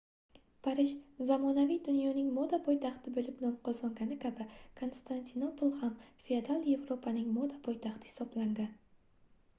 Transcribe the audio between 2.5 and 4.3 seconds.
poytaxti boʻlib no qozongani